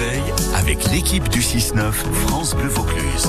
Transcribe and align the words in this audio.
réveil 0.00 0.22
avec 0.54 0.90
l'équipe 0.90 1.28
du 1.28 1.40
6-9 1.40 1.92
France 1.92 2.54
Bleu 2.54 2.68
Vaucluse. 2.68 3.28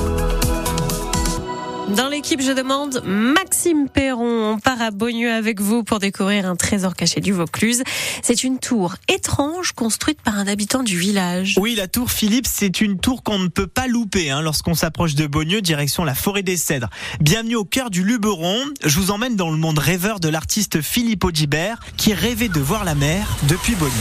Dans 1.96 2.08
l'équipe, 2.08 2.42
je 2.42 2.52
demande 2.54 3.04
Maxime 3.06 3.90
Perron. 3.90 4.54
On 4.54 4.59
part 4.59 4.81
à 4.81 4.92
Beaunieu 4.92 5.31
avec 5.31 5.60
vous 5.60 5.84
pour 5.84 5.99
découvrir 5.99 6.46
un 6.46 6.55
trésor 6.55 6.96
caché 6.96 7.20
du 7.20 7.34
Vaucluse. 7.34 7.84
C'est 8.21 8.44
une 8.44 8.60
tour 8.60 8.96
étrange 9.10 9.73
construite 9.73 10.21
par 10.21 10.38
un 10.38 10.47
habitant 10.47 10.84
du 10.84 10.97
village. 10.97 11.55
Oui, 11.60 11.76
la 11.76 11.88
tour 11.88 12.10
Philippe, 12.12 12.47
c'est 12.47 12.79
une 12.79 12.99
tour 12.99 13.23
qu'on 13.23 13.39
ne 13.39 13.47
peut 13.47 13.67
pas 13.67 13.88
louper 13.88 14.29
hein, 14.29 14.41
lorsqu'on 14.41 14.75
s'approche 14.75 15.15
de 15.15 15.27
Beaunieu, 15.27 15.61
direction 15.61 16.05
la 16.05 16.15
forêt 16.15 16.43
des 16.43 16.57
Cèdres. 16.57 16.89
Bienvenue 17.19 17.55
au 17.55 17.65
cœur 17.65 17.89
du 17.89 18.03
Luberon. 18.03 18.57
Je 18.85 18.97
vous 18.97 19.11
emmène 19.11 19.35
dans 19.35 19.51
le 19.51 19.57
monde 19.57 19.79
rêveur 19.79 20.19
de 20.19 20.29
l'artiste 20.29 20.81
Philippe 20.81 21.25
Audibert 21.25 21.79
qui 21.97 22.13
rêvait 22.13 22.49
de 22.49 22.61
voir 22.61 22.85
la 22.85 22.95
mer 22.95 23.27
depuis 23.49 23.75
Beaunieu. 23.75 23.91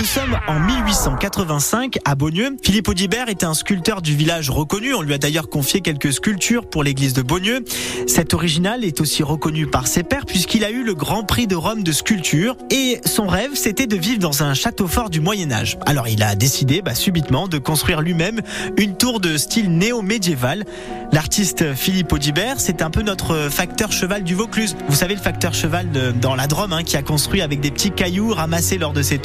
Nous 0.00 0.06
sommes 0.06 0.38
en 0.48 0.58
1885 0.58 1.98
à 2.04 2.14
Beaunieu. 2.14 2.56
Philippe 2.62 2.88
Audibert 2.88 3.28
était 3.28 3.44
un 3.44 3.54
sculpteur 3.54 4.00
du 4.00 4.16
village 4.16 4.48
reconnu. 4.48 4.94
On 4.94 5.02
lui 5.02 5.12
a 5.12 5.18
d'ailleurs 5.18 5.48
confié 5.50 5.82
quelques 5.82 6.12
sculptures 6.12 6.68
pour 6.68 6.82
l'église 6.82 7.12
de 7.12 7.22
Beaunieu. 7.22 7.64
Cet 8.06 8.32
original 8.32 8.84
est 8.84 9.00
aussi 9.00 9.22
reconnu 9.22 9.66
par 9.66 9.86
ses 9.86 10.02
pairs 10.02 10.24
puisqu'il 10.26 10.64
a 10.64 10.70
eu 10.70 10.84
le 10.84 10.94
Grand 10.94 11.24
Prix 11.24 11.46
de 11.46 11.54
Rome 11.54 11.82
de 11.82 11.92
sculpture. 11.92 12.56
Et 12.70 13.00
son 13.04 13.26
rêve, 13.26 13.50
c'était 13.54 13.86
de 13.86 13.96
vivre 13.96 14.20
dans 14.20 14.42
un 14.42 14.54
château 14.54 14.88
fort 14.88 15.10
du 15.10 15.20
Moyen 15.20 15.52
Âge. 15.52 15.76
Alors 15.84 16.08
il 16.08 16.22
a 16.22 16.34
décidé 16.34 16.82
bah, 16.82 16.94
subitement 16.94 17.46
de 17.46 17.58
construire 17.58 18.00
lui-même 18.00 18.40
une 18.78 18.96
tour 18.96 19.20
de 19.20 19.36
style 19.36 19.70
néo-médiéval. 19.70 20.64
L'artiste 21.12 21.74
Philippe 21.74 22.12
Audibert, 22.12 22.58
c'est 22.58 22.82
un 22.82 22.90
peu 22.90 23.02
notre 23.02 23.48
facteur 23.50 23.92
cheval 23.92 24.24
du 24.24 24.34
Vaucluse. 24.34 24.76
Vous 24.88 24.96
savez 24.96 25.14
le 25.14 25.20
facteur 25.20 25.52
cheval 25.52 25.88
dans 26.20 26.36
la 26.36 26.46
Drôme 26.46 26.72
hein, 26.72 26.84
qui 26.84 26.96
a 26.96 27.02
construit 27.02 27.42
avec 27.42 27.60
des 27.60 27.70
petits 27.70 27.90
cailloux 27.90 28.32
ramassés 28.32 28.78
lors 28.78 28.92
de 28.92 29.02
ses 29.02 29.18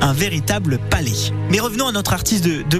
un 0.00 0.12
véritable 0.12 0.78
palais. 0.90 1.32
Mais 1.50 1.60
revenons 1.60 1.86
à 1.86 1.92
notre 1.92 2.12
artiste 2.12 2.44
de, 2.44 2.62
de. 2.62 2.78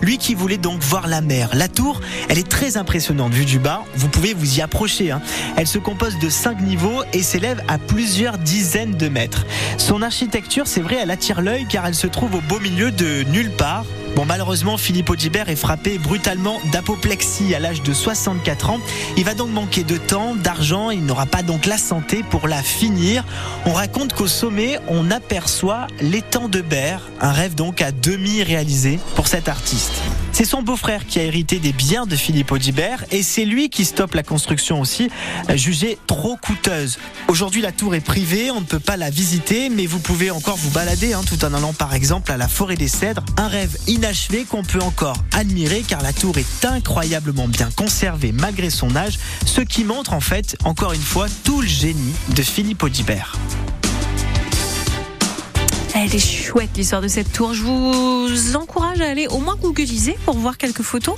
Lui 0.00 0.18
qui 0.18 0.34
voulait 0.34 0.56
donc 0.56 0.80
voir 0.82 1.06
la 1.06 1.20
mer. 1.20 1.50
La 1.52 1.68
tour, 1.68 2.00
elle 2.28 2.38
est 2.38 2.48
très 2.48 2.76
impressionnante 2.76 3.32
vue 3.32 3.44
du 3.44 3.58
bas. 3.58 3.84
Vous 3.96 4.08
pouvez 4.08 4.34
vous 4.34 4.58
y 4.58 4.60
approcher. 4.62 5.10
Hein. 5.10 5.20
Elle 5.56 5.66
se 5.66 5.78
compose 5.78 6.18
de 6.18 6.28
cinq 6.28 6.60
niveaux 6.60 7.02
et 7.12 7.22
s'élève 7.22 7.62
à 7.68 7.78
plusieurs 7.78 8.38
dizaines 8.38 8.96
de 8.96 9.08
mètres. 9.08 9.44
Son 9.78 10.00
architecture, 10.02 10.66
c'est 10.66 10.80
vrai, 10.80 10.98
elle 11.02 11.10
attire 11.10 11.42
l'œil 11.42 11.66
car 11.68 11.86
elle 11.86 11.94
se 11.94 12.06
trouve 12.06 12.34
au 12.36 12.40
beau 12.40 12.60
milieu 12.60 12.90
de 12.90 13.24
nulle 13.24 13.50
part. 13.50 13.84
Bon, 14.14 14.26
malheureusement, 14.26 14.76
Philippe 14.76 15.08
Audibert 15.08 15.48
est 15.48 15.56
frappé 15.56 15.96
brutalement 15.98 16.60
d'apoplexie 16.70 17.54
à 17.54 17.58
l'âge 17.58 17.82
de 17.82 17.94
64 17.94 18.70
ans. 18.70 18.80
Il 19.16 19.24
va 19.24 19.34
donc 19.34 19.50
manquer 19.50 19.84
de 19.84 19.96
temps, 19.96 20.34
d'argent, 20.34 20.90
il 20.90 21.04
n'aura 21.04 21.24
pas 21.24 21.42
donc 21.42 21.64
la 21.64 21.78
santé 21.78 22.22
pour 22.22 22.46
la 22.46 22.62
finir. 22.62 23.24
On 23.64 23.72
raconte 23.72 24.12
qu'au 24.12 24.26
sommet, 24.26 24.78
on 24.88 25.10
aperçoit 25.10 25.86
l'étang 26.00 26.48
de 26.48 26.60
Berre, 26.60 27.08
un 27.20 27.32
rêve 27.32 27.54
donc 27.54 27.80
à 27.80 27.90
demi 27.90 28.42
réalisé 28.42 28.98
pour 29.16 29.28
cet 29.28 29.48
artiste. 29.48 29.92
C'est 30.32 30.46
son 30.46 30.62
beau-frère 30.62 31.06
qui 31.06 31.20
a 31.20 31.24
hérité 31.24 31.58
des 31.58 31.72
biens 31.72 32.06
de 32.06 32.16
Philippe 32.16 32.52
Audibert 32.52 33.04
et 33.10 33.22
c'est 33.22 33.44
lui 33.44 33.68
qui 33.68 33.84
stoppe 33.84 34.14
la 34.14 34.22
construction 34.22 34.80
aussi, 34.80 35.10
jugée 35.54 35.98
trop 36.06 36.36
coûteuse. 36.36 36.98
Aujourd'hui, 37.28 37.60
la 37.60 37.70
tour 37.70 37.94
est 37.94 38.00
privée, 38.00 38.50
on 38.50 38.60
ne 38.60 38.66
peut 38.66 38.80
pas 38.80 38.96
la 38.96 39.10
visiter, 39.10 39.68
mais 39.68 39.84
vous 39.84 39.98
pouvez 39.98 40.30
encore 40.30 40.56
vous 40.56 40.70
balader 40.70 41.12
hein, 41.12 41.20
tout 41.26 41.44
en 41.44 41.52
allant 41.52 41.74
par 41.74 41.92
exemple 41.92 42.32
à 42.32 42.38
la 42.38 42.48
forêt 42.48 42.76
des 42.76 42.88
Cèdres. 42.88 43.24
Un 43.36 43.48
rêve 43.48 43.76
inachevé 43.86 44.44
qu'on 44.44 44.64
peut 44.64 44.80
encore 44.80 45.16
admirer 45.32 45.84
car 45.86 46.02
la 46.02 46.14
tour 46.14 46.38
est 46.38 46.64
incroyablement 46.64 47.46
bien 47.46 47.68
conservée 47.76 48.32
malgré 48.32 48.70
son 48.70 48.96
âge, 48.96 49.18
ce 49.44 49.60
qui 49.60 49.84
montre 49.84 50.14
en 50.14 50.20
fait, 50.20 50.56
encore 50.64 50.94
une 50.94 51.00
fois, 51.02 51.26
tout 51.44 51.60
le 51.60 51.68
génie 51.68 52.14
de 52.34 52.42
Philippe 52.42 52.82
Audibert. 52.82 53.36
Elle 56.04 56.16
est 56.16 56.18
chouette 56.18 56.70
l'histoire 56.76 57.00
de 57.00 57.06
cette 57.06 57.32
tour. 57.32 57.54
Je 57.54 57.62
vous 57.62 58.56
encourage 58.56 59.00
à 59.00 59.06
aller 59.08 59.28
au 59.28 59.38
moins 59.38 59.54
googliser 59.54 60.16
pour 60.24 60.36
voir 60.36 60.58
quelques 60.58 60.82
photos 60.82 61.14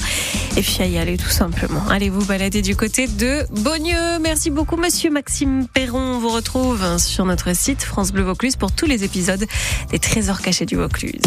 et 0.59 0.61
puis 0.61 0.77
à 0.81 0.87
y 0.87 0.99
aller 0.99 1.17
tout 1.17 1.31
simplement. 1.31 1.81
Allez 1.89 2.11
vous 2.11 2.23
balader 2.27 2.61
du 2.61 2.77
côté 2.77 3.07
de 3.07 3.47
Beaunieu. 3.63 4.19
Merci 4.21 4.51
beaucoup 4.51 4.77
monsieur 4.77 5.11
Maxime 5.11 5.67
Perron. 5.73 6.17
On 6.17 6.19
vous 6.19 6.29
retrouve 6.29 6.99
sur 6.99 7.25
notre 7.25 7.57
site 7.57 7.83
France 7.83 8.13
Bleu 8.13 8.25
Vaucluse 8.25 8.57
pour 8.57 8.73
tous 8.73 8.85
les 8.85 9.05
épisodes 9.05 9.47
des 9.91 9.99
trésors 9.99 10.43
cachés 10.43 10.67
du 10.67 10.77
Vaucluse. 10.77 11.23